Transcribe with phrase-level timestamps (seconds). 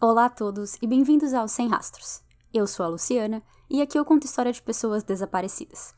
[0.00, 2.22] Olá a todos e bem-vindos ao Sem Rastros.
[2.54, 5.92] Eu sou a Luciana e aqui eu conto história de pessoas desaparecidas.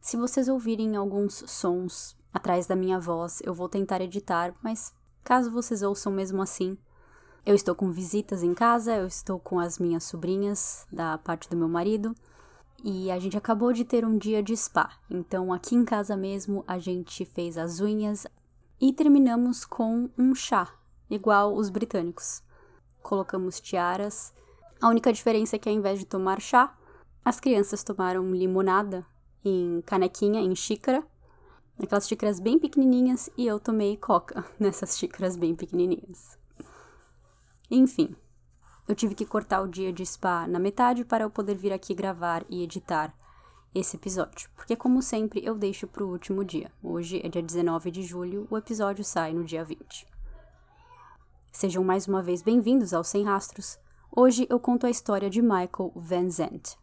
[0.00, 4.94] Se vocês ouvirem alguns sons atrás da minha voz, eu vou tentar editar, mas
[5.24, 6.78] caso vocês ouçam mesmo assim,
[7.44, 11.56] eu estou com visitas em casa, eu estou com as minhas sobrinhas da parte do
[11.56, 12.14] meu marido
[12.84, 14.92] e a gente acabou de ter um dia de spa.
[15.10, 18.28] Então aqui em casa mesmo a gente fez as unhas
[18.80, 20.72] e terminamos com um chá,
[21.10, 22.44] igual os britânicos.
[23.04, 24.32] Colocamos tiaras.
[24.80, 26.74] A única diferença é que ao invés de tomar chá,
[27.22, 29.06] as crianças tomaram limonada
[29.44, 31.06] em canequinha, em xícara,
[31.78, 36.38] aquelas xícaras bem pequenininhas, e eu tomei coca nessas xícaras bem pequenininhas.
[37.70, 38.16] Enfim,
[38.88, 41.94] eu tive que cortar o dia de spa na metade para eu poder vir aqui
[41.94, 43.14] gravar e editar
[43.74, 46.72] esse episódio, porque como sempre eu deixo para o último dia.
[46.82, 50.13] Hoje é dia 19 de julho, o episódio sai no dia 20.
[51.56, 53.78] Sejam mais uma vez bem-vindos ao Sem Rastros.
[54.10, 56.76] Hoje eu conto a história de Michael Van Zandt.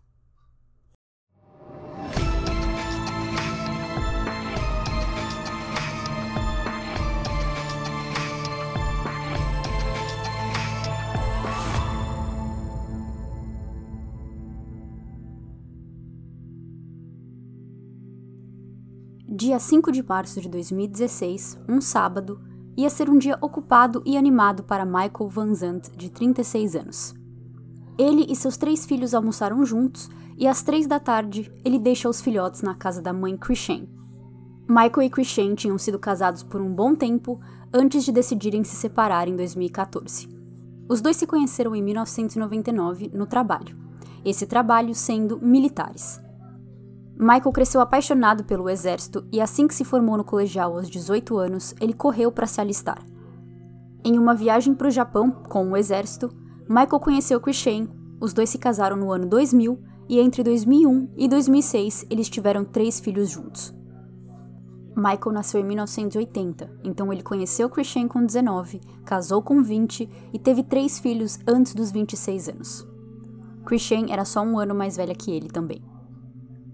[19.28, 22.39] Dia 5 de março de 2016, um sábado,
[22.75, 27.13] ia ser um dia ocupado e animado para Michael Van Zandt, de 36 anos.
[27.97, 32.22] Ele e seus três filhos almoçaram juntos e às três da tarde ele deixa os
[32.22, 33.88] filhotes na casa da mãe Christian.
[34.67, 37.39] Michael e Christian tinham sido casados por um bom tempo
[37.73, 40.30] antes de decidirem se separar em 2014.
[40.89, 43.78] Os dois se conheceram em 1999 no trabalho,
[44.25, 46.22] esse trabalho sendo militares.
[47.17, 51.76] Michael cresceu apaixonado pelo exército e assim que se formou no colegial aos 18 anos,
[51.80, 53.06] ele correu para se alistar.
[54.03, 56.30] Em uma viagem para o Japão com o exército,
[56.68, 57.88] Michael conheceu Christian,
[58.20, 63.00] os dois se casaram no ano 2000 e entre 2001 e 2006 eles tiveram três
[63.00, 63.74] filhos juntos.
[64.96, 70.64] Michael nasceu em 1980, então ele conheceu Christian com 19, casou com 20 e teve
[70.64, 72.88] três filhos antes dos 26 anos.
[73.66, 75.81] Christian era só um ano mais velha que ele também.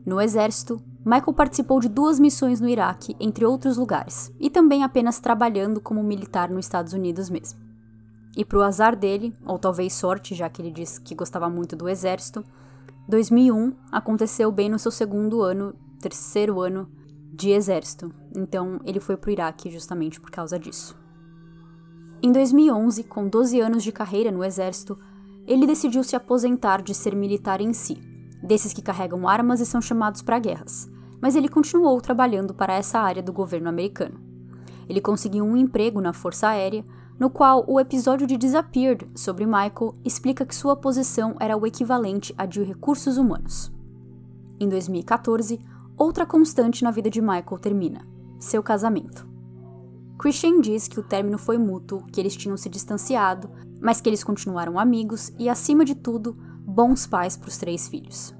[0.08, 5.20] No exército, Michael participou de duas missões no Iraque, entre outros lugares, e também apenas
[5.20, 7.60] trabalhando como militar nos Estados Unidos mesmo.
[8.38, 11.90] E pro azar dele, ou talvez sorte, já que ele disse que gostava muito do
[11.90, 12.42] exército,
[13.10, 16.90] 2001 aconteceu bem no seu segundo ano, terceiro ano
[17.34, 18.10] de exército.
[18.34, 20.98] Então ele foi pro Iraque justamente por causa disso.
[22.24, 24.98] Em 2011, com 12 anos de carreira no exército,
[25.46, 28.07] ele decidiu se aposentar de ser militar em si
[28.42, 30.90] desses que carregam armas e são chamados para guerras,
[31.22, 34.20] mas ele continuou trabalhando para essa área do governo americano.
[34.88, 36.86] Ele conseguiu um emprego na Força Aérea,
[37.20, 42.34] no qual o episódio de Disappeared sobre Michael explica que sua posição era o equivalente
[42.38, 43.72] à de recursos humanos.
[44.60, 45.60] Em 2014,
[45.98, 48.02] outra constante na vida de Michael termina:
[48.40, 49.28] seu casamento.
[50.18, 53.50] Christian diz que o término foi mútuo, que eles tinham se distanciado,
[53.80, 56.36] mas que eles continuaram amigos e, acima de tudo,
[56.78, 58.36] bons pais para os três filhos.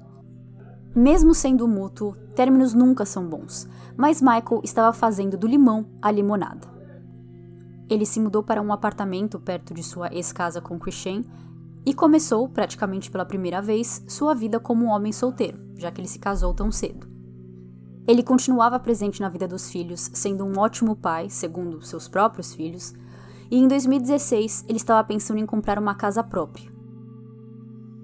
[0.94, 6.68] Mesmo sendo mútuo, términos nunca são bons, mas Michael estava fazendo do limão a limonada.
[7.90, 11.24] Ele se mudou para um apartamento perto de sua ex-casa com Christian
[11.84, 16.06] e começou, praticamente pela primeira vez, sua vida como um homem solteiro, já que ele
[16.06, 17.08] se casou tão cedo.
[18.06, 22.94] Ele continuava presente na vida dos filhos, sendo um ótimo pai, segundo seus próprios filhos,
[23.50, 26.77] e em 2016 ele estava pensando em comprar uma casa própria,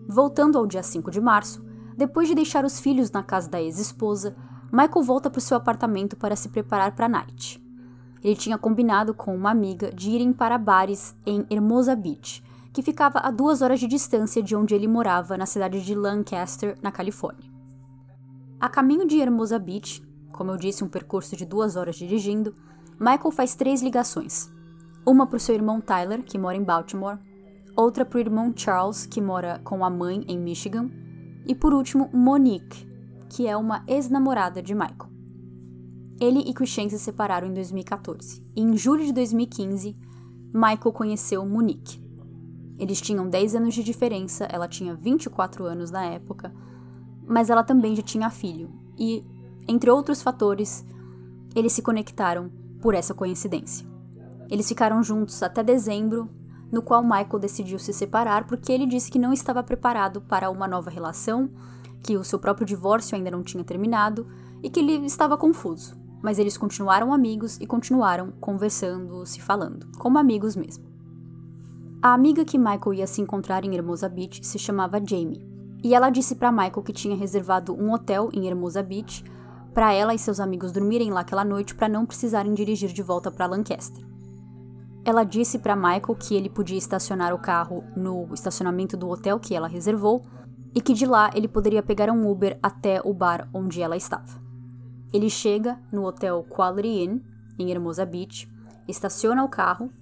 [0.08, 1.64] Voltando ao dia 5 de março,
[1.96, 4.36] depois de deixar os filhos na casa da ex-esposa,
[4.72, 7.62] Michael volta para o seu apartamento para se preparar para a night.
[8.22, 12.42] Ele tinha combinado com uma amiga de irem para bares em Hermosa Beach,
[12.72, 16.76] que ficava a duas horas de distância de onde ele morava, na cidade de Lancaster,
[16.82, 17.48] na Califórnia.
[18.58, 22.54] A caminho de Hermosa Beach, como eu disse, um percurso de duas horas dirigindo,
[22.98, 24.50] Michael faz três ligações.
[25.06, 27.18] Uma para o seu irmão Tyler, que mora em Baltimore,
[27.76, 30.90] outra para o irmão Charles, que mora com a mãe em Michigan,
[31.46, 32.86] e por último Monique,
[33.28, 35.12] que é uma ex-namorada de Michael.
[36.20, 39.96] Ele e Christian se separaram em 2014, e em julho de 2015,
[40.54, 42.02] Michael conheceu Monique.
[42.78, 46.54] Eles tinham 10 anos de diferença, ela tinha 24 anos na época,
[47.26, 49.24] mas ela também já tinha filho, e,
[49.66, 50.84] entre outros fatores,
[51.54, 52.50] eles se conectaram
[52.80, 53.86] por essa coincidência.
[54.48, 56.28] Eles ficaram juntos até dezembro
[56.70, 60.68] no qual Michael decidiu se separar porque ele disse que não estava preparado para uma
[60.68, 61.50] nova relação,
[62.02, 64.26] que o seu próprio divórcio ainda não tinha terminado
[64.62, 65.96] e que ele estava confuso.
[66.22, 70.84] Mas eles continuaram amigos e continuaram conversando, se falando, como amigos mesmo.
[72.02, 75.42] A amiga que Michael ia se encontrar em Hermosa Beach se chamava Jamie,
[75.82, 79.24] e ela disse para Michael que tinha reservado um hotel em Hermosa Beach
[79.74, 83.30] para ela e seus amigos dormirem lá aquela noite para não precisarem dirigir de volta
[83.30, 84.03] para Lancaster.
[85.04, 89.54] Ela disse para Michael que ele podia estacionar o carro no estacionamento do hotel que
[89.54, 90.24] ela reservou
[90.74, 94.42] e que de lá ele poderia pegar um Uber até o bar onde ela estava.
[95.12, 97.20] Ele chega no hotel Quality Inn,
[97.58, 98.50] em Hermosa Beach,
[98.88, 99.92] estaciona o carro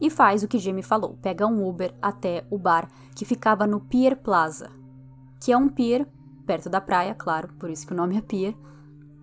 [0.00, 3.80] e faz o que Jamie falou: pega um Uber até o bar que ficava no
[3.80, 4.70] Pier Plaza,
[5.40, 6.06] que é um pier
[6.46, 8.54] perto da praia, claro, por isso que o nome é Pier,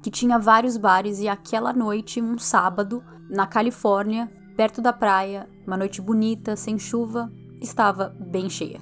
[0.02, 5.78] que tinha vários bares e aquela noite, um sábado, na Califórnia, perto da praia, uma
[5.78, 8.80] noite bonita, sem chuva, estava bem cheia.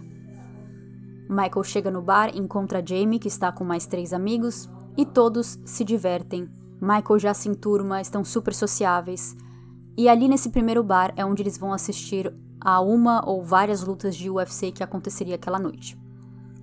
[1.29, 5.85] Michael chega no bar, encontra Jamie, que está com mais três amigos, e todos se
[5.85, 6.49] divertem.
[6.81, 9.35] Michael já se enturma, estão super sociáveis.
[9.97, 14.15] E ali nesse primeiro bar é onde eles vão assistir a uma ou várias lutas
[14.15, 15.97] de UFC que aconteceria aquela noite.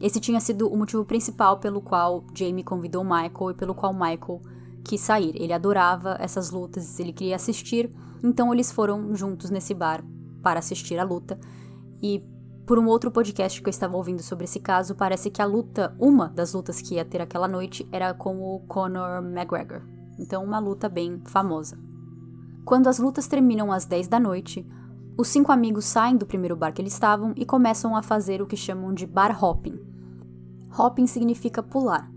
[0.00, 4.40] Esse tinha sido o motivo principal pelo qual Jamie convidou Michael e pelo qual Michael
[4.84, 5.32] quis sair.
[5.34, 7.90] Ele adorava essas lutas, ele queria assistir,
[8.22, 10.04] então eles foram juntos nesse bar
[10.42, 11.38] para assistir a luta.
[12.02, 12.22] E
[12.66, 15.96] por um outro podcast que eu estava ouvindo sobre esse caso, parece que a luta,
[15.98, 19.82] uma das lutas que ia ter aquela noite, era com o Conor McGregor.
[20.18, 21.78] Então, uma luta bem famosa.
[22.64, 24.66] Quando as lutas terminam às 10 da noite,
[25.16, 28.46] os cinco amigos saem do primeiro bar que eles estavam e começam a fazer o
[28.46, 29.80] que chamam de bar hopping.
[30.78, 32.08] Hopping significa pular,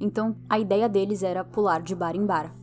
[0.00, 2.54] então a ideia deles era pular de bar em bar.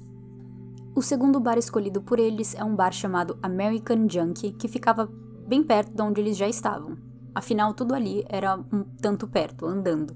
[0.95, 5.10] O segundo bar escolhido por eles é um bar chamado American Junkie, que ficava
[5.48, 6.98] bem perto de onde eles já estavam.
[7.34, 10.16] Afinal, tudo ali era um tanto perto, andando.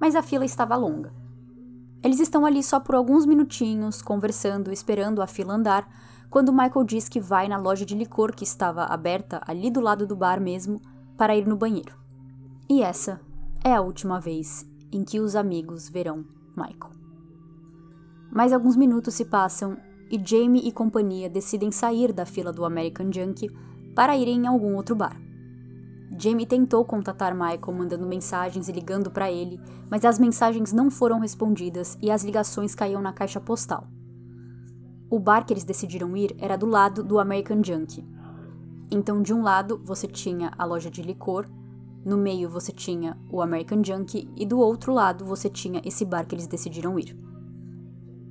[0.00, 1.12] Mas a fila estava longa.
[2.02, 5.86] Eles estão ali só por alguns minutinhos, conversando, esperando a fila andar,
[6.30, 10.06] quando Michael diz que vai na loja de licor que estava aberta ali do lado
[10.06, 10.80] do bar mesmo
[11.18, 11.94] para ir no banheiro.
[12.68, 13.20] E essa
[13.62, 16.24] é a última vez em que os amigos verão
[16.56, 16.92] Michael.
[18.30, 19.76] Mais alguns minutos se passam
[20.10, 23.50] e Jamie e companhia decidem sair da fila do American Junkie
[23.94, 25.20] para irem em algum outro bar.
[26.18, 29.60] Jamie tentou contatar Michael mandando mensagens e ligando para ele,
[29.90, 33.86] mas as mensagens não foram respondidas e as ligações caíam na caixa postal.
[35.10, 38.06] O bar que eles decidiram ir era do lado do American Junkie.
[38.90, 41.46] Então, de um lado, você tinha a loja de licor,
[42.04, 46.26] no meio você tinha o American Junkie e do outro lado você tinha esse bar
[46.26, 47.14] que eles decidiram ir.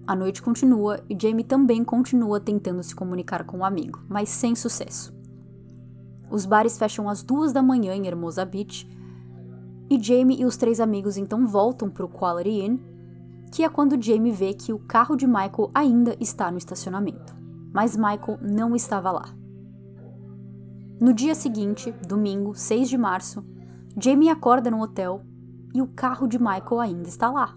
[0.08, 4.56] A noite continua e Jamie também continua tentando se comunicar com o amigo, mas sem
[4.56, 5.14] sucesso.
[6.32, 8.90] Os bares fecham às duas da manhã em Hermosa Beach
[9.90, 12.78] e Jamie e os três amigos então voltam para o Quality Inn
[13.52, 17.36] que é quando Jamie vê que o carro de Michael ainda está no estacionamento.
[17.74, 19.34] Mas Michael não estava lá.
[21.00, 23.46] No dia seguinte, domingo, 6 de março,
[24.00, 25.22] Jamie acorda no hotel
[25.74, 27.56] e o carro de Michael ainda está lá.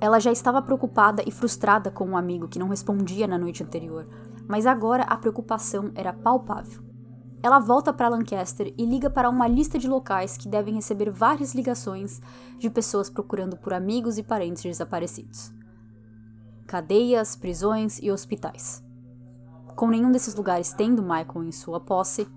[0.00, 3.62] Ela já estava preocupada e frustrada com o um amigo que não respondia na noite
[3.62, 4.08] anterior,
[4.48, 6.82] mas agora a preocupação era palpável.
[7.42, 11.54] Ela volta para Lancaster e liga para uma lista de locais que devem receber várias
[11.54, 12.20] ligações
[12.58, 15.52] de pessoas procurando por amigos e parentes desaparecidos.
[16.66, 18.82] Cadeias, prisões e hospitais.
[19.74, 22.28] Com nenhum desses lugares tendo Michael em sua posse,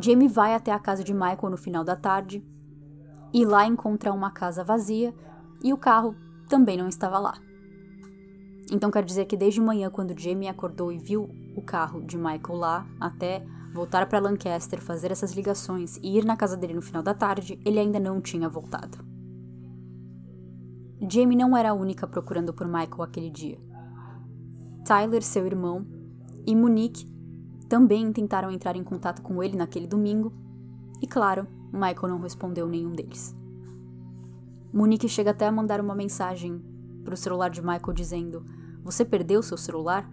[0.00, 2.44] Jamie vai até a casa de Michael no final da tarde
[3.32, 5.14] e lá encontra uma casa vazia
[5.62, 6.14] e o carro
[6.48, 7.38] também não estava lá.
[8.70, 12.58] Então quer dizer que desde manhã, quando Jamie acordou e viu o carro de Michael
[12.58, 17.02] lá, até voltar para Lancaster, fazer essas ligações e ir na casa dele no final
[17.02, 18.98] da tarde, ele ainda não tinha voltado.
[21.08, 23.58] Jamie não era a única procurando por Michael aquele dia.
[24.84, 25.86] Tyler, seu irmão,
[26.46, 27.06] e Monique
[27.68, 30.32] também tentaram entrar em contato com ele naquele domingo,
[31.02, 33.36] e claro, Michael não respondeu nenhum deles.
[34.76, 36.60] Monique chega até a mandar uma mensagem
[37.02, 38.44] para o celular de Michael dizendo:
[38.84, 40.06] Você perdeu seu celular?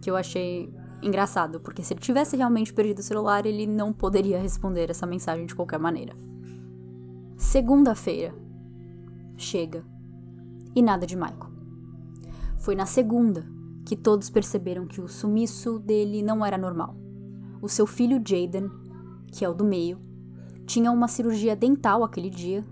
[0.00, 0.72] Que eu achei
[1.02, 5.44] engraçado, porque se ele tivesse realmente perdido o celular, ele não poderia responder essa mensagem
[5.44, 6.16] de qualquer maneira.
[7.36, 8.34] Segunda-feira.
[9.36, 9.84] Chega.
[10.74, 11.52] E nada de Michael.
[12.60, 13.46] Foi na segunda
[13.84, 16.96] que todos perceberam que o sumiço dele não era normal.
[17.60, 18.70] O seu filho Jaden,
[19.26, 20.00] que é o do meio,
[20.64, 22.64] tinha uma cirurgia dental aquele dia,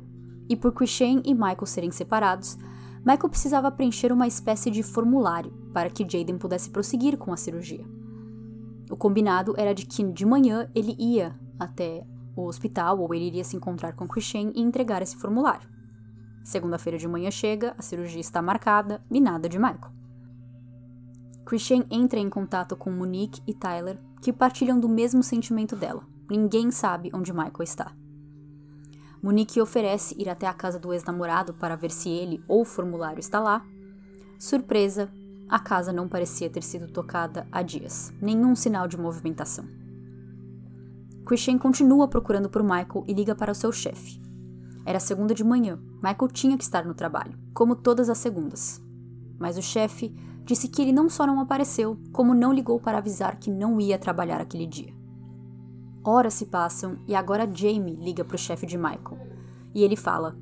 [0.50, 2.59] e por Christian e Michael serem separados,
[2.99, 7.87] Michael precisava preencher uma espécie de formulário para que Jaden pudesse prosseguir com a cirurgia.
[8.90, 12.04] O combinado era de que de manhã ele ia até
[12.35, 15.69] o hospital ou ele iria se encontrar com Christian e entregar esse formulário.
[16.42, 19.92] Segunda-feira de manhã chega, a cirurgia está marcada e nada de Michael.
[21.47, 26.71] Christian entra em contato com Monique e Tyler, que partilham do mesmo sentimento dela, ninguém
[26.71, 28.00] sabe onde Michael está.
[29.23, 33.21] Monique oferece ir até a casa do ex-namorado para ver se ele ou o formulário
[33.21, 33.65] está lá.
[34.39, 35.11] Surpresa,
[35.49, 39.67] a casa não parecia ter sido tocada há dias, nenhum sinal de movimentação.
[41.27, 44.21] Christian continua procurando por Michael e liga para o seu chefe.
[44.87, 48.81] Era segunda de manhã, Michael tinha que estar no trabalho, como todas as segundas.
[49.39, 53.39] Mas o chefe disse que ele não só não apareceu, como não ligou para avisar
[53.39, 55.00] que não ia trabalhar aquele dia.
[56.02, 59.19] Horas se passam e agora Jamie liga para o chefe de Michael.
[59.75, 60.35] E ele fala: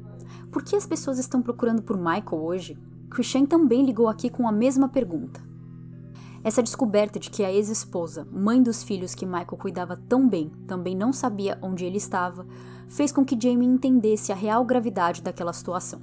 [0.53, 2.79] Por que as pessoas estão procurando por Michael hoje?
[3.11, 5.43] Christian também ligou aqui com a mesma pergunta.
[6.45, 10.95] Essa descoberta de que a ex-esposa, mãe dos filhos que Michael cuidava tão bem, também
[10.95, 12.47] não sabia onde ele estava,
[12.87, 16.01] fez com que Jamie entendesse a real gravidade daquela situação.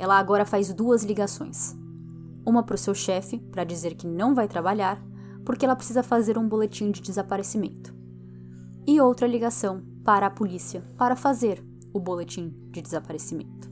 [0.00, 1.76] Ela agora faz duas ligações.
[2.44, 5.00] Uma para o seu chefe, para dizer que não vai trabalhar,
[5.44, 7.95] porque ela precisa fazer um boletim de desaparecimento
[8.86, 13.68] e outra ligação para a polícia para fazer o boletim de desaparecimento.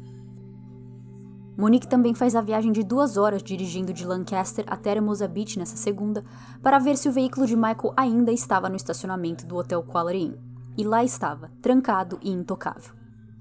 [1.57, 5.77] Monique também faz a viagem de duas horas dirigindo de Lancaster até Hermosa Beach nessa
[5.77, 6.25] segunda
[6.61, 10.35] para ver se o veículo de Michael ainda estava no estacionamento do Hotel Quality Inn.
[10.77, 12.93] E lá estava, trancado e intocável.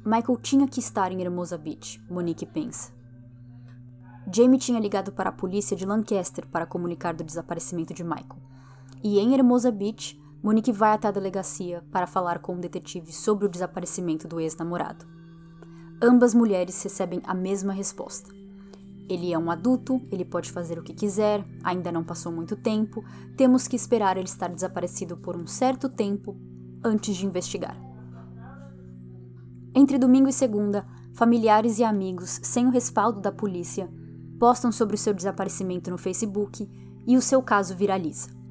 [0.05, 2.91] Michael tinha que estar em Hermosa Beach, Monique pensa.
[4.31, 8.37] Jamie tinha ligado para a polícia de Lancaster para comunicar do desaparecimento de Michael.
[9.03, 13.13] E em Hermosa Beach, Monique vai até a delegacia para falar com o um detetive
[13.13, 15.05] sobre o desaparecimento do ex-namorado.
[16.01, 18.29] Ambas mulheres recebem a mesma resposta.
[19.07, 23.01] Ele é um adulto, ele pode fazer o que quiser, ainda não passou muito tempo,
[23.37, 26.35] temos que esperar ele estar desaparecido por um certo tempo
[26.83, 27.77] antes de investigar.
[29.73, 33.89] Entre domingo e segunda, familiares e amigos, sem o respaldo da polícia,
[34.37, 36.69] postam sobre o seu desaparecimento no Facebook
[37.07, 38.42] e o seu caso viraliza.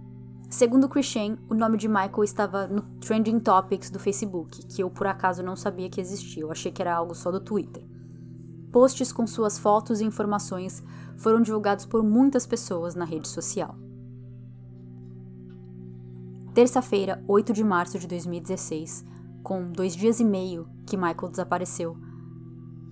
[0.52, 5.06] Segundo Christian, o nome de Michael estava no Trending Topics do Facebook, que eu por
[5.06, 7.82] acaso não sabia que existia, eu achei que era algo só do Twitter.
[8.71, 10.85] Posts com suas fotos e informações
[11.16, 13.75] foram divulgados por muitas pessoas na rede social.
[16.52, 19.06] Terça-feira, 8 de março de 2016,
[19.42, 21.97] com dois dias e meio que Michael desapareceu,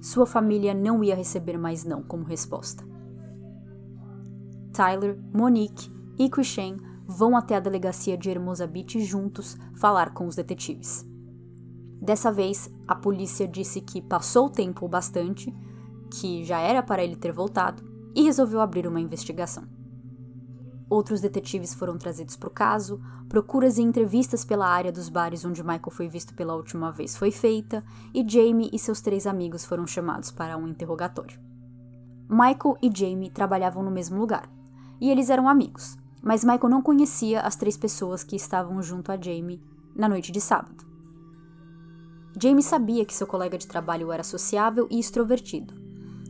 [0.00, 2.82] sua família não ia receber mais não como resposta.
[4.72, 10.36] Tyler, Monique e Christian vão até a delegacia de Hermosa Beach juntos falar com os
[10.36, 11.04] detetives.
[12.00, 15.52] Dessa vez, a polícia disse que passou o tempo bastante,
[16.10, 17.82] que já era para ele ter voltado,
[18.14, 19.64] e resolveu abrir uma investigação.
[20.88, 25.62] Outros detetives foram trazidos para o caso, procuras e entrevistas pela área dos bares onde
[25.62, 29.86] Michael foi visto pela última vez foi feita, e Jamie e seus três amigos foram
[29.86, 31.38] chamados para um interrogatório.
[32.28, 34.48] Michael e Jamie trabalhavam no mesmo lugar,
[35.00, 39.20] e eles eram amigos, mas Michael não conhecia as três pessoas que estavam junto a
[39.20, 39.62] Jamie
[39.94, 40.84] na noite de sábado.
[42.40, 45.74] Jamie sabia que seu colega de trabalho era sociável e extrovertido,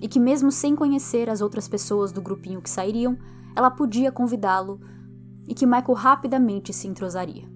[0.01, 3.19] e que, mesmo sem conhecer as outras pessoas do grupinho que sairiam,
[3.55, 4.81] ela podia convidá-lo
[5.47, 7.49] e que Michael rapidamente se entrosaria.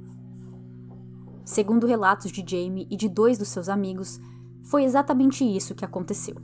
[1.44, 4.20] Segundo relatos de Jamie e de dois dos seus amigos,
[4.62, 6.36] foi exatamente isso que aconteceu.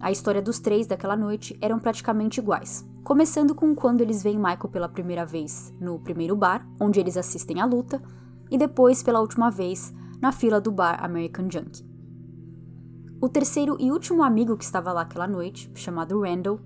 [0.00, 4.68] A história dos três daquela noite eram praticamente iguais, começando com quando eles veem Michael
[4.68, 8.02] pela primeira vez no primeiro bar, onde eles assistem à luta,
[8.50, 11.88] e depois pela última vez na fila do bar American Junkie.
[13.22, 16.58] O terceiro e último amigo que estava lá aquela noite, chamado Randall,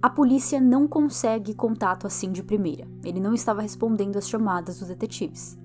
[0.00, 2.86] a polícia não consegue contato assim de primeira.
[3.04, 5.58] Ele não estava respondendo às chamadas dos detetives.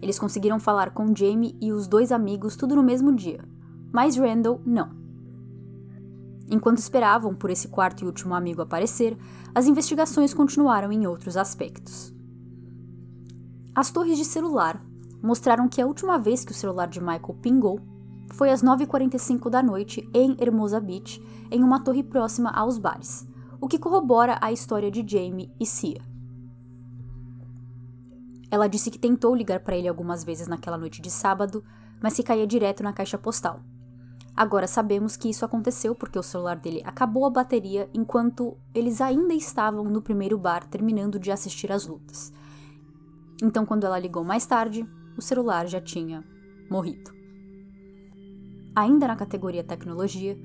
[0.00, 3.44] Eles conseguiram falar com Jamie e os dois amigos tudo no mesmo dia,
[3.92, 5.01] mas Randall não.
[6.52, 9.16] Enquanto esperavam por esse quarto e último amigo aparecer,
[9.54, 12.14] as investigações continuaram em outros aspectos.
[13.74, 14.84] As torres de celular
[15.22, 17.80] mostraram que a última vez que o celular de Michael pingou
[18.34, 23.26] foi às 9h45 da noite em Hermosa Beach, em uma torre próxima aos bares,
[23.58, 26.02] o que corrobora a história de Jamie e Cia.
[28.50, 31.64] Ela disse que tentou ligar para ele algumas vezes naquela noite de sábado,
[32.02, 33.62] mas que caía direto na caixa postal,
[34.34, 39.34] Agora sabemos que isso aconteceu porque o celular dele acabou a bateria enquanto eles ainda
[39.34, 42.32] estavam no primeiro bar terminando de assistir às lutas.
[43.42, 46.24] Então, quando ela ligou mais tarde, o celular já tinha
[46.70, 47.12] morrido.
[48.74, 50.38] Ainda na categoria tecnologia,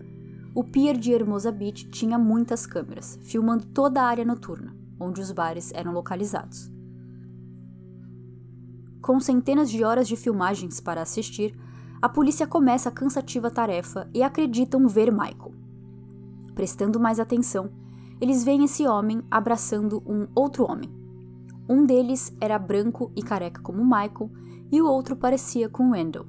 [0.53, 5.32] o pier de Hermosa Beach tinha muitas câmeras, filmando toda a área noturna, onde os
[5.32, 6.70] bares eram localizados.
[9.01, 11.56] Com centenas de horas de filmagens para assistir,
[12.01, 15.54] a polícia começa a cansativa tarefa e acreditam ver Michael.
[16.54, 17.70] Prestando mais atenção,
[18.22, 20.89] eles veem esse homem abraçando um outro homem.
[21.68, 24.30] Um deles era branco e careca como Michael,
[24.72, 26.27] e o outro parecia com Randall.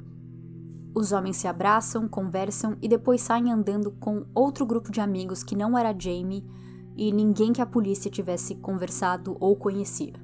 [0.94, 5.56] Os homens se abraçam, conversam e depois saem andando com outro grupo de amigos que
[5.56, 6.44] não era Jamie
[6.96, 10.14] e ninguém que a polícia tivesse conversado ou conhecia.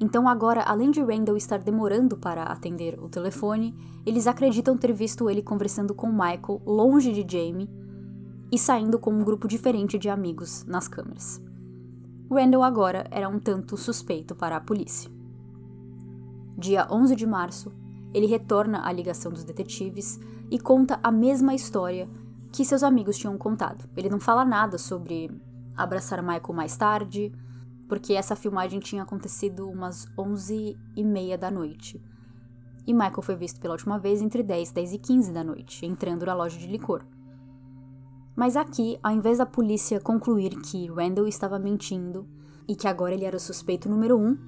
[0.00, 3.74] Então, agora, além de Randall estar demorando para atender o telefone,
[4.06, 7.68] eles acreditam ter visto ele conversando com Michael longe de Jamie
[8.50, 11.42] e saindo com um grupo diferente de amigos nas câmeras.
[12.30, 15.10] Randall agora era um tanto suspeito para a polícia.
[16.56, 17.72] Dia 11 de março,
[18.14, 20.18] ele retorna à ligação dos detetives
[20.50, 22.08] e conta a mesma história
[22.52, 23.88] que seus amigos tinham contado.
[23.96, 25.30] Ele não fala nada sobre
[25.76, 27.32] abraçar Michael mais tarde,
[27.88, 32.00] porque essa filmagem tinha acontecido umas 11 e meia da noite.
[32.86, 36.26] E Michael foi visto pela última vez entre 10, 10 e 15 da noite, entrando
[36.26, 37.04] na loja de licor.
[38.36, 42.26] Mas aqui, ao invés da polícia concluir que Randall estava mentindo
[42.68, 44.38] e que agora ele era o suspeito número um,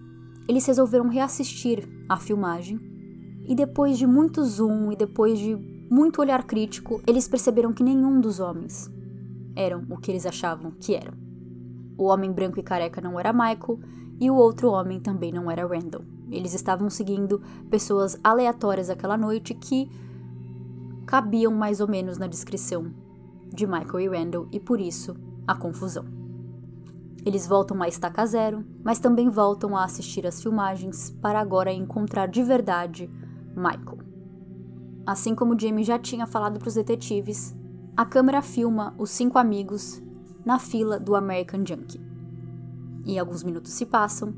[0.46, 2.78] eles resolveram reassistir a filmagem.
[3.46, 5.56] E depois de muito zoom e depois de
[5.90, 8.88] muito olhar crítico, eles perceberam que nenhum dos homens
[9.56, 11.29] eram o que eles achavam que eram.
[12.00, 13.78] O homem branco e careca não era Michael
[14.18, 16.02] e o outro homem também não era Randall.
[16.30, 19.86] Eles estavam seguindo pessoas aleatórias aquela noite que
[21.04, 22.90] cabiam mais ou menos na descrição
[23.52, 25.14] de Michael e Randall e por isso
[25.46, 26.06] a confusão.
[27.22, 32.28] Eles voltam a estaca zero, mas também voltam a assistir às filmagens para agora encontrar
[32.28, 33.10] de verdade
[33.54, 33.98] Michael.
[35.04, 37.54] Assim como Jamie já tinha falado para os detetives,
[37.94, 40.02] a câmera filma os cinco amigos
[40.44, 42.00] na fila do American Junkie.
[43.04, 44.34] E alguns minutos se passam,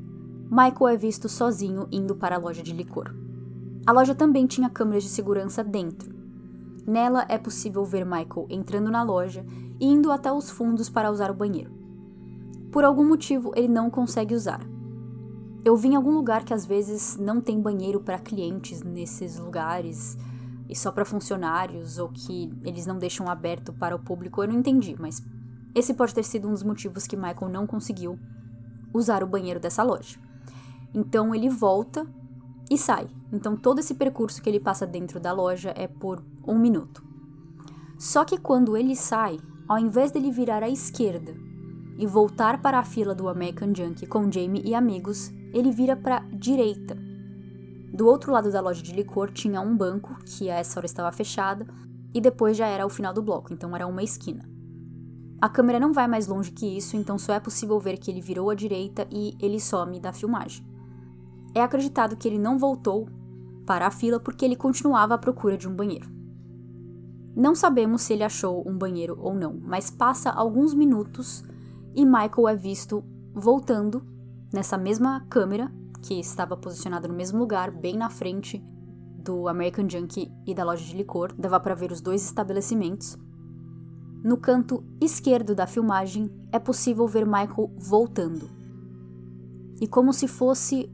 [0.49, 3.13] Michael é visto sozinho indo para a loja de licor.
[3.85, 6.13] A loja também tinha câmeras de segurança dentro.
[6.85, 9.45] Nela é possível ver Michael entrando na loja
[9.79, 11.71] e indo até os fundos para usar o banheiro.
[12.71, 14.61] Por algum motivo, ele não consegue usar.
[15.65, 20.17] Eu vi em algum lugar que às vezes não tem banheiro para clientes nesses lugares
[20.67, 24.43] e só para funcionários ou que eles não deixam aberto para o público.
[24.43, 25.23] Eu não entendi, mas
[25.75, 28.19] esse pode ter sido um dos motivos que Michael não conseguiu
[28.93, 30.19] usar o banheiro dessa loja.
[30.93, 32.05] Então ele volta
[32.69, 33.07] e sai.
[33.31, 37.03] Então todo esse percurso que ele passa dentro da loja é por um minuto.
[37.97, 41.33] Só que quando ele sai, ao invés dele virar à esquerda
[41.97, 46.19] e voltar para a fila do American Junk com Jamie e amigos, ele vira para
[46.31, 46.97] direita.
[47.93, 51.11] Do outro lado da loja de licor tinha um banco, que a essa hora estava
[51.11, 51.67] fechada,
[52.13, 54.52] e depois já era o final do bloco, então era uma esquina.
[55.43, 58.21] A câmera não vai mais longe que isso, então só é possível ver que ele
[58.21, 60.65] virou à direita e ele some da filmagem.
[61.53, 63.09] É acreditado que ele não voltou
[63.65, 66.09] para a fila porque ele continuava à procura de um banheiro.
[67.35, 71.43] Não sabemos se ele achou um banheiro ou não, mas passa alguns minutos
[71.93, 73.03] e Michael é visto
[73.33, 74.01] voltando
[74.49, 75.69] nessa mesma câmera
[76.01, 78.63] que estava posicionada no mesmo lugar, bem na frente
[79.17, 81.33] do American Junkie e da loja de licor.
[81.37, 83.17] Dava para ver os dois estabelecimentos.
[84.23, 88.49] No canto esquerdo da filmagem é possível ver Michael voltando.
[89.81, 90.89] E como se fosse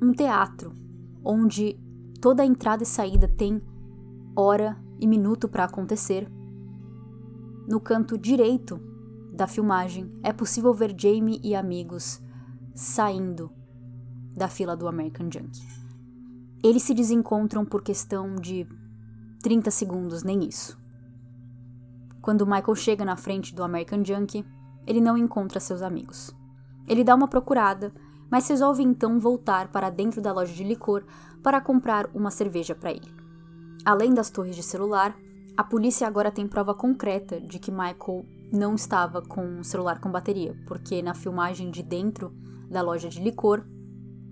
[0.00, 0.72] um teatro,
[1.24, 1.76] onde
[2.20, 3.60] toda entrada e saída tem
[4.36, 6.30] hora e minuto para acontecer.
[7.66, 8.80] No canto direito
[9.32, 12.22] da filmagem é possível ver Jamie e amigos
[12.72, 13.50] saindo
[14.32, 15.66] da fila do American Junkie.
[16.62, 18.64] Eles se desencontram por questão de
[19.42, 20.83] 30 segundos, nem isso.
[22.24, 24.46] Quando Michael chega na frente do American Junkie,
[24.86, 26.34] ele não encontra seus amigos.
[26.88, 27.92] Ele dá uma procurada,
[28.30, 31.04] mas resolve então voltar para dentro da loja de licor
[31.42, 33.14] para comprar uma cerveja para ele.
[33.84, 35.14] Além das torres de celular,
[35.54, 40.10] a polícia agora tem prova concreta de que Michael não estava com o celular com
[40.10, 42.32] bateria, porque na filmagem de dentro
[42.70, 43.66] da loja de licor,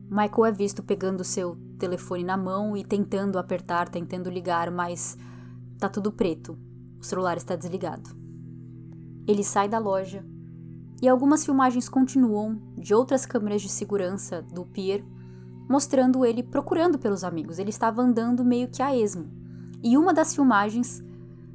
[0.08, 5.18] Michael é visto pegando seu telefone na mão e tentando apertar, tentando ligar, mas
[5.78, 6.56] tá tudo preto,
[7.02, 8.10] o celular está desligado.
[9.26, 10.24] Ele sai da loja
[11.02, 15.04] e algumas filmagens continuam de outras câmeras de segurança do pier,
[15.68, 17.58] mostrando ele procurando pelos amigos.
[17.58, 19.28] Ele estava andando meio que a esmo.
[19.82, 21.02] E uma das filmagens,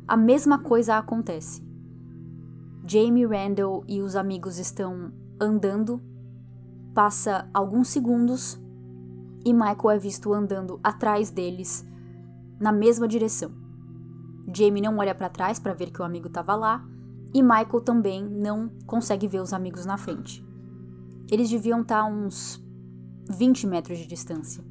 [0.06, 1.66] a mesma coisa acontece.
[2.86, 6.02] Jamie Randall e os amigos estão andando,
[6.94, 8.60] passa alguns segundos
[9.46, 11.86] e Michael é visto andando atrás deles
[12.60, 13.67] na mesma direção.
[14.54, 16.84] Jamie não olha para trás para ver que o amigo estava lá,
[17.34, 20.46] e Michael também não consegue ver os amigos na frente.
[21.30, 22.64] Eles deviam estar tá uns
[23.30, 24.64] 20 metros de distância.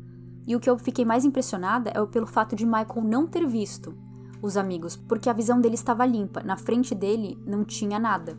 [0.46, 3.94] E o que eu fiquei mais impressionada é pelo fato de Michael não ter visto
[4.40, 8.38] os amigos, porque a visão dele estava limpa, na frente dele não tinha nada.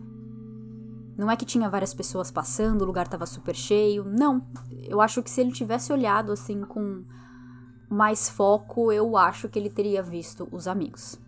[1.17, 4.45] Não é que tinha várias pessoas passando, o lugar estava super cheio, não.
[4.83, 7.03] Eu acho que se ele tivesse olhado assim com
[7.89, 11.19] mais foco, eu acho que ele teria visto os amigos.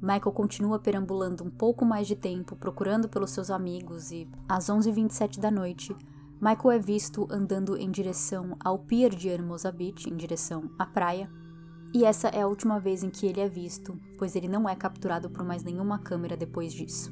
[0.00, 5.40] Michael continua perambulando um pouco mais de tempo, procurando pelos seus amigos, e às 11h27
[5.40, 5.94] da noite,
[6.40, 11.28] Michael é visto andando em direção ao pier de Hermosa Beach, em direção à praia,
[11.92, 14.76] e essa é a última vez em que ele é visto, pois ele não é
[14.76, 17.10] capturado por mais nenhuma câmera depois disso.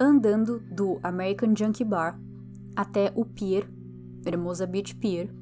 [0.00, 2.18] Andando do American Junkie Bar
[2.74, 3.68] até o pier,
[4.26, 5.32] Hermosa Beach Pier,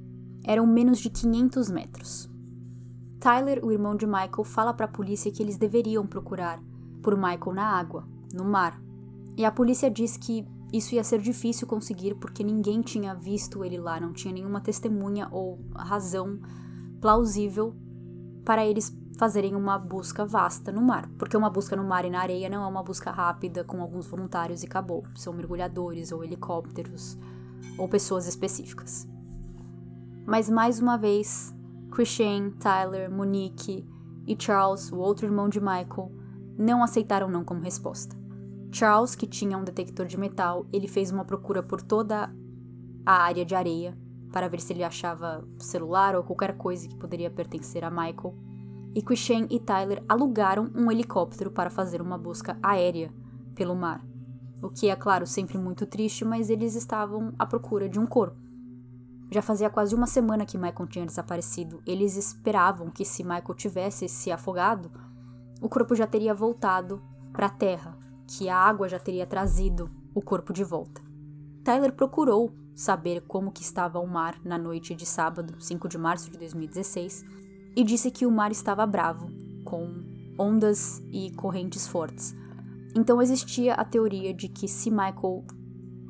[0.44, 2.29] eram menos de 500 metros.
[3.20, 6.58] Tyler, o irmão de Michael, fala para a polícia que eles deveriam procurar
[7.02, 8.80] por Michael na água, no mar.
[9.36, 13.76] E a polícia diz que isso ia ser difícil conseguir porque ninguém tinha visto ele
[13.76, 16.40] lá, não tinha nenhuma testemunha ou razão
[16.98, 17.74] plausível
[18.42, 21.06] para eles fazerem uma busca vasta no mar.
[21.18, 24.06] Porque uma busca no mar e na areia não é uma busca rápida com alguns
[24.06, 25.04] voluntários e acabou.
[25.14, 27.18] São mergulhadores ou helicópteros
[27.76, 29.06] ou pessoas específicas.
[30.24, 31.54] Mas mais uma vez,
[31.90, 33.86] Christian, Tyler, Monique
[34.26, 36.12] e Charles, o outro irmão de Michael,
[36.56, 38.16] não aceitaram não como resposta.
[38.72, 42.32] Charles, que tinha um detector de metal, ele fez uma procura por toda
[43.04, 43.98] a área de areia
[44.32, 48.36] para ver se ele achava celular ou qualquer coisa que poderia pertencer a Michael.
[48.94, 53.12] E Christian e Tyler alugaram um helicóptero para fazer uma busca aérea
[53.54, 54.04] pelo mar.
[54.62, 58.49] O que é, claro, sempre muito triste, mas eles estavam à procura de um corpo.
[59.30, 61.80] Já fazia quase uma semana que Michael tinha desaparecido.
[61.86, 64.90] Eles esperavam que, se Michael tivesse se afogado,
[65.60, 67.00] o corpo já teria voltado
[67.32, 71.00] para a terra, que a água já teria trazido o corpo de volta.
[71.62, 76.30] Tyler procurou saber como que estava o mar na noite de sábado, 5 de março
[76.30, 77.24] de 2016,
[77.76, 79.28] e disse que o mar estava bravo,
[79.64, 80.02] com
[80.38, 82.34] ondas e correntes fortes.
[82.96, 85.44] Então existia a teoria de que se Michael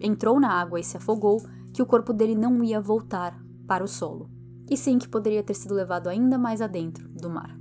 [0.01, 3.89] entrou na água e se afogou, que o corpo dele não ia voltar para o
[3.89, 4.29] solo,
[4.69, 7.59] e sim que poderia ter sido levado ainda mais adentro do mar.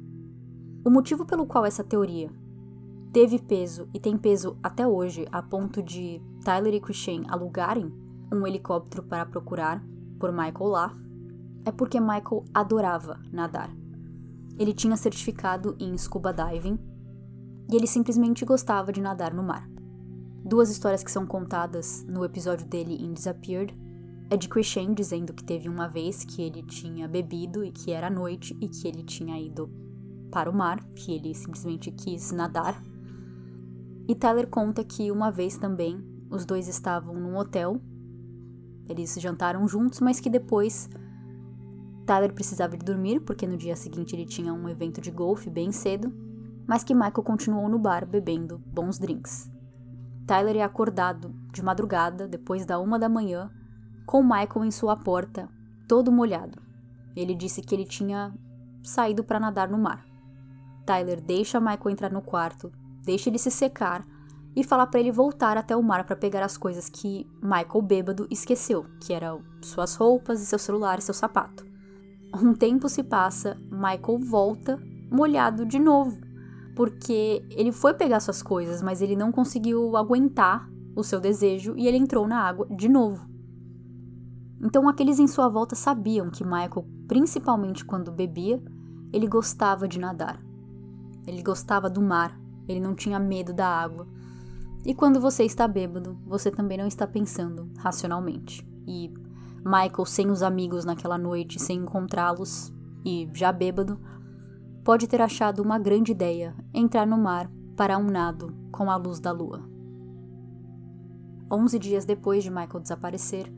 [0.85, 2.31] O motivo pelo qual essa teoria
[3.11, 7.91] teve peso e tem peso até hoje, a ponto de Tyler e Christian alugarem
[8.31, 9.83] um helicóptero para procurar
[10.19, 10.97] por Michael lá,
[11.65, 13.71] é porque Michael adorava nadar.
[14.57, 16.77] Ele tinha certificado em scuba diving
[17.71, 19.69] e ele simplesmente gostava de nadar no mar.
[20.43, 23.75] Duas histórias que são contadas no episódio dele em Disappeared
[24.29, 28.09] é de Christian dizendo que teve uma vez que ele tinha bebido e que era
[28.09, 29.69] noite e que ele tinha ido
[30.31, 32.81] para o mar, que ele simplesmente quis nadar.
[34.07, 37.81] E Tyler conta que uma vez também os dois estavam num hotel,
[38.87, 40.89] eles jantaram juntos, mas que depois
[42.05, 45.71] Tyler precisava de dormir porque no dia seguinte ele tinha um evento de golfe bem
[45.71, 46.13] cedo,
[46.67, 49.49] mas que Michael continuou no bar bebendo bons drinks.
[50.27, 53.51] Tyler é acordado de madrugada, depois da uma da manhã,
[54.09, 55.47] com Michael em sua porta,
[55.87, 56.59] todo molhado.
[57.15, 58.33] Ele disse que ele tinha
[58.81, 60.03] saído para nadar no mar.
[60.83, 62.71] Tyler deixa Michael entrar no quarto,
[63.03, 64.03] deixa ele se secar
[64.55, 68.27] e fala para ele voltar até o mar para pegar as coisas que Michael bêbado
[68.31, 71.63] esqueceu, que eram suas roupas seu celular e seu sapato.
[72.33, 74.79] Um tempo se passa, Michael volta
[75.11, 76.19] molhado de novo,
[76.75, 81.87] porque ele foi pegar suas coisas, mas ele não conseguiu aguentar o seu desejo e
[81.87, 83.28] ele entrou na água de novo.
[84.61, 88.61] Então aqueles em sua volta sabiam que Michael, principalmente quando bebia,
[89.11, 90.43] ele gostava de nadar.
[91.25, 94.07] Ele gostava do mar, ele não tinha medo da água.
[94.85, 98.67] E quando você está bêbado, você também não está pensando racionalmente.
[98.87, 99.13] E
[99.63, 102.73] Michael, sem os amigos naquela noite, sem encontrá-los
[103.05, 103.99] e já bêbado,
[104.83, 109.19] pode ter achado uma grande ideia entrar no mar para um nado com a luz
[109.19, 109.61] da lua.
[111.51, 113.51] Onze dias depois de Michael desaparecer,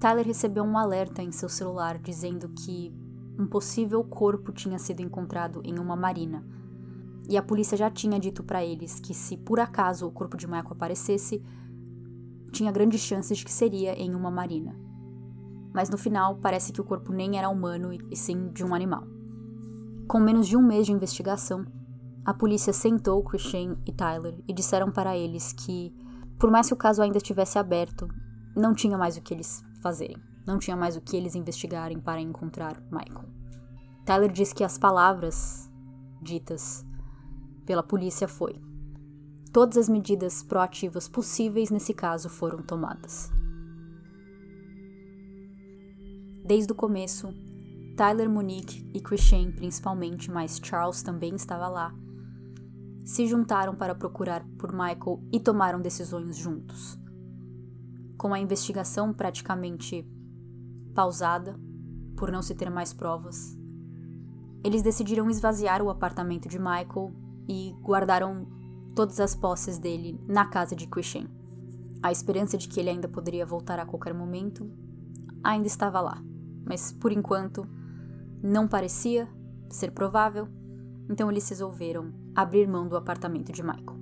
[0.00, 2.90] Tyler recebeu um alerta em seu celular dizendo que
[3.38, 6.42] um possível corpo tinha sido encontrado em uma marina.
[7.28, 10.46] E a polícia já tinha dito para eles que se por acaso o corpo de
[10.46, 11.44] Michael aparecesse,
[12.50, 14.74] tinha grandes chances de que seria em uma marina.
[15.72, 19.06] Mas no final parece que o corpo nem era humano e sim de um animal.
[20.08, 21.66] Com menos de um mês de investigação,
[22.24, 25.94] a polícia sentou Christian e Tyler e disseram para eles que,
[26.38, 28.08] por mais que o caso ainda estivesse aberto,
[28.56, 30.16] não tinha mais o que eles fazerem.
[30.46, 33.28] Não tinha mais o que eles investigarem para encontrar Michael.
[34.04, 35.70] Tyler diz que as palavras
[36.22, 36.84] ditas
[37.66, 38.60] pela polícia foi:
[39.52, 43.30] Todas as medidas proativas possíveis nesse caso foram tomadas.
[46.44, 47.32] Desde o começo,
[47.96, 51.94] Tyler, Monique e Christian, principalmente, mas Charles também estava lá,
[53.04, 56.99] se juntaram para procurar por Michael e tomaram decisões juntos
[58.20, 60.06] com a investigação praticamente
[60.94, 61.58] pausada,
[62.18, 63.56] por não se ter mais provas,
[64.62, 67.14] eles decidiram esvaziar o apartamento de Michael
[67.48, 68.46] e guardaram
[68.94, 71.28] todas as posses dele na casa de Christian.
[72.02, 74.70] A esperança de que ele ainda poderia voltar a qualquer momento
[75.42, 76.22] ainda estava lá,
[76.66, 77.66] mas por enquanto
[78.42, 79.26] não parecia
[79.70, 80.46] ser provável,
[81.08, 83.98] então eles resolveram abrir mão do apartamento de Michael.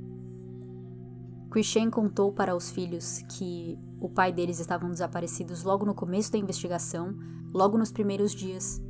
[1.52, 6.38] Christian contou para os filhos que o pai deles estavam desaparecidos logo no começo da
[6.38, 7.16] investigação,
[7.52, 8.80] logo nos primeiros dias,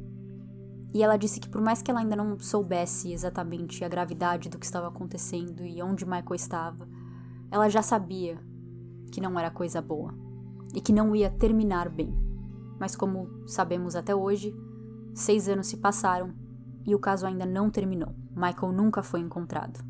[0.93, 4.59] e ela disse que por mais que ela ainda não soubesse exatamente a gravidade do
[4.59, 6.89] que estava acontecendo e onde Michael estava,
[7.51, 8.39] ela já sabia
[9.13, 10.15] que não era coisa boa
[10.75, 12.15] e que não ia terminar bem.
[12.81, 14.55] Mas como sabemos até hoje,
[15.15, 16.31] seis anos se passaram
[16.87, 18.15] e o caso ainda não terminou.
[18.35, 19.85] Michael nunca foi encontrado.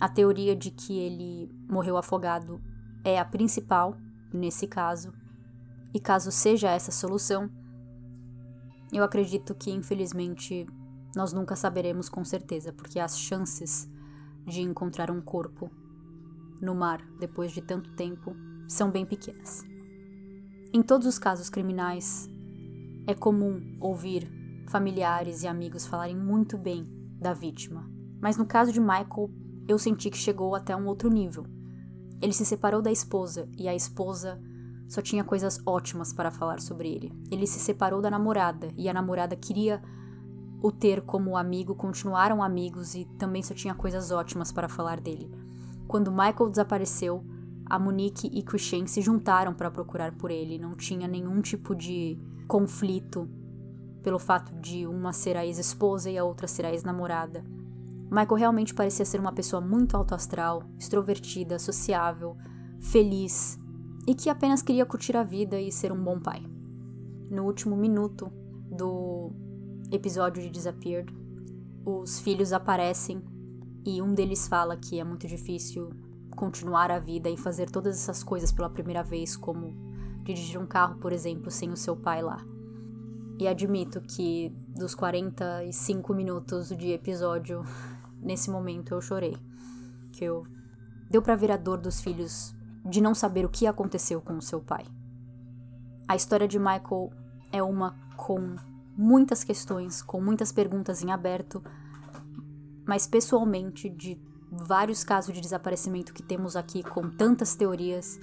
[0.00, 2.60] A teoria de que ele morreu afogado
[3.04, 3.96] é a principal
[4.36, 5.12] nesse caso,
[5.92, 7.48] e caso seja essa a solução,
[8.92, 10.66] eu acredito que, infelizmente,
[11.14, 13.88] nós nunca saberemos com certeza, porque as chances
[14.46, 15.70] de encontrar um corpo
[16.60, 18.36] no mar depois de tanto tempo
[18.68, 19.64] são bem pequenas.
[20.72, 22.28] Em todos os casos criminais,
[23.06, 24.28] é comum ouvir
[24.68, 26.88] familiares e amigos falarem muito bem
[27.20, 27.88] da vítima,
[28.20, 29.30] mas no caso de Michael,
[29.68, 31.46] eu senti que chegou até um outro nível.
[32.20, 34.40] Ele se separou da esposa e a esposa
[34.88, 37.12] só tinha coisas ótimas para falar sobre ele.
[37.30, 39.82] Ele se separou da namorada e a namorada queria
[40.62, 45.30] o ter como amigo, continuaram amigos e também só tinha coisas ótimas para falar dele.
[45.86, 47.24] Quando Michael desapareceu,
[47.66, 50.58] a Monique e Christian se juntaram para procurar por ele.
[50.58, 53.28] Não tinha nenhum tipo de conflito
[54.02, 57.44] pelo fato de uma ser a ex-esposa e a outra ser a ex-namorada.
[58.14, 62.36] Michael realmente parecia ser uma pessoa muito autoastral, extrovertida, sociável,
[62.80, 63.58] feliz
[64.06, 66.40] e que apenas queria curtir a vida e ser um bom pai.
[67.28, 68.30] No último minuto
[68.70, 69.32] do
[69.90, 71.12] episódio de Disappeared,
[71.84, 73.20] os filhos aparecem
[73.84, 75.90] e um deles fala que é muito difícil
[76.36, 79.74] continuar a vida e fazer todas essas coisas pela primeira vez, como
[80.22, 82.44] dirigir um carro, por exemplo, sem o seu pai lá.
[83.40, 87.64] E admito que dos 45 minutos de episódio,
[88.24, 89.36] nesse momento eu chorei.
[90.12, 90.46] Que eu
[91.10, 94.42] deu para ver a dor dos filhos de não saber o que aconteceu com o
[94.42, 94.84] seu pai.
[96.08, 97.10] A história de Michael
[97.52, 98.56] é uma com
[98.96, 101.62] muitas questões, com muitas perguntas em aberto,
[102.86, 108.20] mas pessoalmente, de vários casos de desaparecimento que temos aqui com tantas teorias,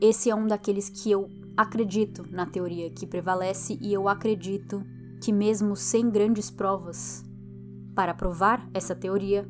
[0.00, 4.84] esse é um daqueles que eu acredito na teoria que prevalece e eu acredito
[5.22, 7.24] que, mesmo sem grandes provas
[7.94, 9.48] para provar essa teoria,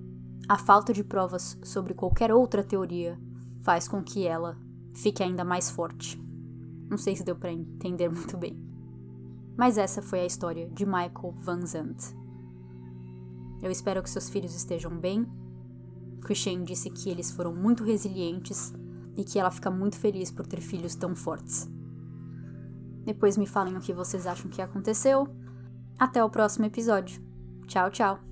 [0.49, 3.19] a falta de provas sobre qualquer outra teoria
[3.63, 4.59] faz com que ela
[4.95, 6.21] fique ainda mais forte.
[6.89, 8.59] Não sei se deu para entender muito bem.
[9.57, 12.17] Mas essa foi a história de Michael Van Zandt.
[13.63, 15.27] Eu espero que seus filhos estejam bem.
[16.23, 18.73] Christian disse que eles foram muito resilientes
[19.17, 21.71] e que ela fica muito feliz por ter filhos tão fortes.
[23.05, 25.29] Depois me falem o que vocês acham que aconteceu.
[25.99, 27.23] Até o próximo episódio.
[27.67, 28.30] Tchau, tchau.